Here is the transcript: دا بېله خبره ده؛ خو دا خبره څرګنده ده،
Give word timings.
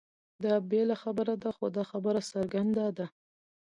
دا 0.43 0.53
بېله 0.69 0.95
خبره 1.03 1.33
ده؛ 1.43 1.49
خو 1.57 1.65
دا 1.75 1.83
خبره 1.91 2.21
څرګنده 2.31 2.85
ده، 2.97 3.05